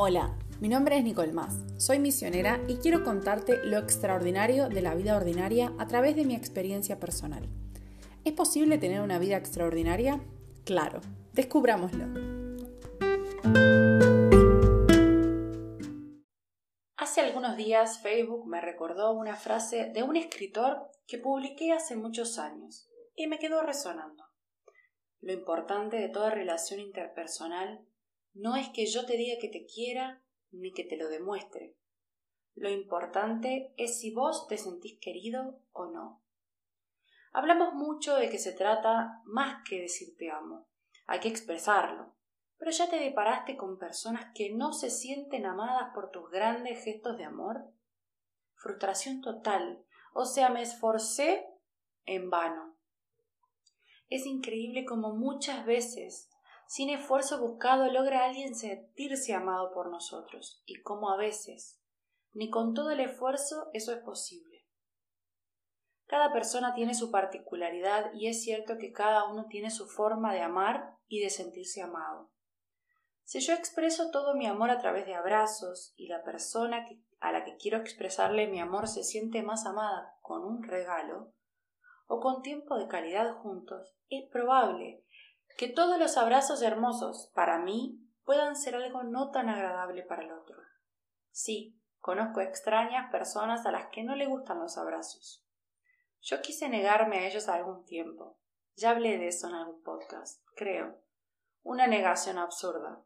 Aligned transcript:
Hola, 0.00 0.38
mi 0.60 0.68
nombre 0.68 0.96
es 0.96 1.02
Nicole 1.02 1.32
Más, 1.32 1.64
soy 1.76 1.98
misionera 1.98 2.60
y 2.68 2.76
quiero 2.76 3.02
contarte 3.02 3.56
lo 3.64 3.78
extraordinario 3.78 4.68
de 4.68 4.80
la 4.80 4.94
vida 4.94 5.16
ordinaria 5.16 5.72
a 5.76 5.88
través 5.88 6.14
de 6.14 6.24
mi 6.24 6.36
experiencia 6.36 7.00
personal. 7.00 7.48
¿Es 8.24 8.32
posible 8.32 8.78
tener 8.78 9.00
una 9.00 9.18
vida 9.18 9.36
extraordinaria? 9.36 10.20
Claro, 10.64 11.00
descubrámoslo. 11.32 12.04
Hace 16.96 17.20
algunos 17.20 17.56
días 17.56 18.00
Facebook 18.00 18.46
me 18.46 18.60
recordó 18.60 19.10
una 19.14 19.34
frase 19.34 19.90
de 19.92 20.04
un 20.04 20.14
escritor 20.14 20.92
que 21.08 21.18
publiqué 21.18 21.72
hace 21.72 21.96
muchos 21.96 22.38
años 22.38 22.88
y 23.16 23.26
me 23.26 23.40
quedó 23.40 23.62
resonando. 23.62 24.22
Lo 25.22 25.32
importante 25.32 25.96
de 25.96 26.08
toda 26.08 26.30
relación 26.30 26.78
interpersonal 26.78 27.84
no 28.34 28.56
es 28.56 28.68
que 28.70 28.86
yo 28.86 29.06
te 29.06 29.16
diga 29.16 29.38
que 29.40 29.48
te 29.48 29.66
quiera 29.66 30.22
ni 30.50 30.72
que 30.72 30.84
te 30.84 30.96
lo 30.96 31.08
demuestre. 31.08 31.76
Lo 32.54 32.70
importante 32.70 33.72
es 33.76 34.00
si 34.00 34.12
vos 34.12 34.46
te 34.48 34.58
sentís 34.58 34.98
querido 35.00 35.60
o 35.72 35.86
no. 35.86 36.22
Hablamos 37.32 37.74
mucho 37.74 38.16
de 38.16 38.30
que 38.30 38.38
se 38.38 38.52
trata 38.52 39.22
más 39.24 39.62
que 39.68 39.82
decir 39.82 40.16
te 40.16 40.30
amo. 40.30 40.68
Hay 41.06 41.20
que 41.20 41.28
expresarlo. 41.28 42.16
Pero 42.56 42.72
ya 42.72 42.90
te 42.90 42.98
deparaste 42.98 43.56
con 43.56 43.78
personas 43.78 44.32
que 44.34 44.52
no 44.52 44.72
se 44.72 44.90
sienten 44.90 45.46
amadas 45.46 45.92
por 45.94 46.10
tus 46.10 46.28
grandes 46.30 46.82
gestos 46.82 47.16
de 47.16 47.24
amor. 47.24 47.72
Frustración 48.54 49.20
total. 49.20 49.84
O 50.12 50.24
sea, 50.24 50.48
me 50.48 50.62
esforcé 50.62 51.46
en 52.04 52.30
vano. 52.30 52.76
Es 54.08 54.26
increíble 54.26 54.84
como 54.84 55.14
muchas 55.14 55.64
veces 55.64 56.28
sin 56.68 56.90
esfuerzo 56.90 57.40
buscado 57.40 57.90
logra 57.90 58.26
alguien 58.26 58.54
sentirse 58.54 59.32
amado 59.32 59.72
por 59.72 59.90
nosotros, 59.90 60.62
y 60.66 60.82
como 60.82 61.10
a 61.10 61.16
veces, 61.16 61.80
ni 62.34 62.50
con 62.50 62.74
todo 62.74 62.90
el 62.90 63.00
esfuerzo 63.00 63.70
eso 63.72 63.90
es 63.92 64.00
posible. 64.00 64.66
Cada 66.04 66.30
persona 66.30 66.74
tiene 66.74 66.94
su 66.94 67.10
particularidad 67.10 68.12
y 68.12 68.28
es 68.28 68.42
cierto 68.42 68.76
que 68.76 68.92
cada 68.92 69.24
uno 69.24 69.46
tiene 69.48 69.70
su 69.70 69.88
forma 69.88 70.34
de 70.34 70.42
amar 70.42 70.98
y 71.06 71.20
de 71.20 71.30
sentirse 71.30 71.80
amado. 71.80 72.30
Si 73.24 73.40
yo 73.40 73.54
expreso 73.54 74.10
todo 74.10 74.34
mi 74.34 74.46
amor 74.46 74.70
a 74.70 74.78
través 74.78 75.06
de 75.06 75.14
abrazos 75.14 75.94
y 75.96 76.08
la 76.08 76.22
persona 76.22 76.86
a 77.20 77.32
la 77.32 77.44
que 77.44 77.56
quiero 77.56 77.78
expresarle 77.78 78.46
mi 78.46 78.60
amor 78.60 78.88
se 78.88 79.04
siente 79.04 79.42
más 79.42 79.64
amada 79.64 80.14
con 80.20 80.44
un 80.44 80.62
regalo 80.62 81.32
o 82.06 82.20
con 82.20 82.42
tiempo 82.42 82.76
de 82.76 82.88
calidad 82.88 83.34
juntos, 83.36 83.98
es 84.10 84.28
probable 84.30 85.04
que 85.58 85.66
todos 85.66 85.98
los 85.98 86.16
abrazos 86.16 86.62
hermosos 86.62 87.32
para 87.34 87.58
mí 87.58 88.00
puedan 88.24 88.54
ser 88.54 88.76
algo 88.76 89.02
no 89.02 89.32
tan 89.32 89.48
agradable 89.48 90.04
para 90.04 90.22
el 90.22 90.30
otro. 90.30 90.56
Sí, 91.32 91.76
conozco 91.98 92.40
extrañas 92.40 93.10
personas 93.10 93.66
a 93.66 93.72
las 93.72 93.88
que 93.88 94.04
no 94.04 94.14
le 94.14 94.26
gustan 94.26 94.60
los 94.60 94.78
abrazos. 94.78 95.44
Yo 96.20 96.40
quise 96.42 96.68
negarme 96.68 97.18
a 97.18 97.26
ellos 97.26 97.48
algún 97.48 97.84
tiempo. 97.84 98.38
Ya 98.76 98.90
hablé 98.90 99.18
de 99.18 99.26
eso 99.26 99.48
en 99.48 99.54
algún 99.54 99.82
podcast, 99.82 100.46
creo. 100.54 101.02
Una 101.64 101.88
negación 101.88 102.38
absurda. 102.38 103.02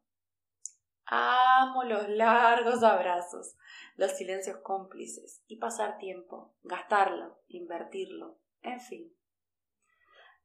Amo 1.06 1.84
los 1.84 2.06
largos 2.10 2.82
abrazos, 2.82 3.56
los 3.96 4.12
silencios 4.12 4.58
cómplices 4.58 5.42
y 5.46 5.56
pasar 5.56 5.96
tiempo, 5.96 6.54
gastarlo, 6.62 7.40
invertirlo, 7.48 8.36
en 8.60 8.78
fin. 8.82 9.16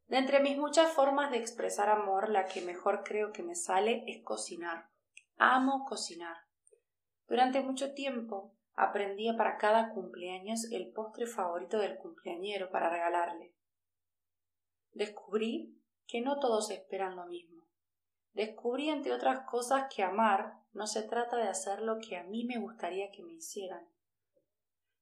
De 0.08 0.18
entre 0.18 0.40
mis 0.40 0.58
muchas 0.58 0.92
formas 0.94 1.32
de 1.32 1.38
expresar 1.38 1.90
amor, 1.90 2.30
la 2.30 2.46
que 2.46 2.62
mejor 2.62 3.04
creo 3.04 3.32
que 3.34 3.44
me 3.44 3.56
sale 3.56 4.04
es 4.08 4.24
cocinar. 4.24 4.90
Amo 5.38 5.86
cocinar. 5.86 6.38
Durante 7.28 7.62
mucho 7.62 7.94
tiempo 7.94 8.56
aprendía 8.74 9.36
para 9.36 9.58
cada 9.58 9.90
cumpleaños 9.90 10.72
el 10.72 10.92
postre 10.92 11.28
favorito 11.28 11.80
del 11.80 11.98
cumpleañero 11.98 12.70
para 12.70 12.90
regalarle. 12.90 13.54
Descubrí 14.92 15.78
que 16.08 16.22
no 16.22 16.40
todos 16.40 16.72
esperan 16.72 17.18
lo 17.18 17.26
mismo. 17.26 17.64
Descubrí, 18.32 18.90
entre 18.90 19.14
otras 19.14 19.46
cosas, 19.50 19.88
que 19.94 20.04
amar 20.04 20.54
no 20.72 20.88
se 20.88 21.04
trata 21.04 21.38
de 21.38 21.50
hacer 21.50 21.82
lo 21.82 21.98
que 22.00 22.18
a 22.18 22.24
mí 22.24 22.46
me 22.46 22.60
gustaría 22.60 23.12
que 23.12 23.24
me 23.24 23.34
hicieran, 23.34 23.90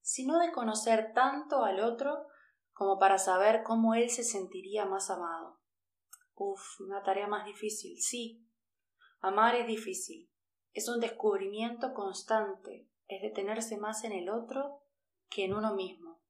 sino 0.01 0.39
de 0.39 0.51
conocer 0.51 1.13
tanto 1.13 1.63
al 1.63 1.81
otro 1.81 2.27
como 2.75 2.99
para 2.99 3.17
saber 3.17 3.63
cómo 3.63 3.95
él 3.95 4.09
se 4.09 4.25
sentiría 4.25 4.85
más 4.85 5.09
amado. 5.09 5.61
Uf, 6.35 6.81
una 6.81 7.01
tarea 7.03 7.25
más 7.25 7.45
difícil, 7.45 8.01
sí. 8.01 8.45
Amar 9.21 9.55
es 9.55 9.65
difícil. 9.65 10.29
Es 10.73 10.89
un 10.89 10.99
descubrimiento 10.99 11.93
constante, 11.93 12.89
es 13.07 13.21
detenerse 13.21 13.77
más 13.77 14.03
en 14.03 14.11
el 14.11 14.29
otro 14.29 14.83
que 15.29 15.45
en 15.45 15.53
uno 15.53 15.73
mismo. 15.73 16.21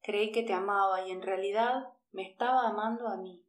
Creí 0.00 0.32
que 0.32 0.42
te 0.42 0.54
amaba 0.54 1.06
y 1.06 1.10
en 1.10 1.20
realidad 1.20 1.92
me 2.12 2.26
estaba 2.26 2.66
amando 2.66 3.06
a 3.08 3.18
mí. 3.18 3.46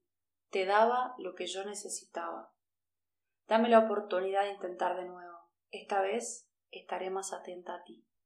Te 0.50 0.66
daba 0.66 1.16
lo 1.20 1.36
que 1.36 1.48
yo 1.48 1.64
necesitaba. 1.64 2.54
Dame 3.48 3.70
la 3.70 3.80
oportunidad 3.80 4.44
de 4.44 4.52
intentar 4.52 4.98
de 4.98 5.06
nuevo. 5.06 5.38
Esta 5.72 6.02
vez 6.02 6.50
estaré 6.70 7.10
más 7.10 7.32
atenta 7.32 7.76
a 7.76 7.84
ti. 7.86 8.06